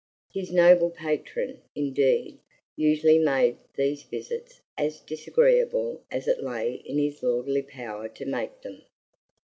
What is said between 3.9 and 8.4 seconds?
visits as disagreeable as it lay in his lordly power to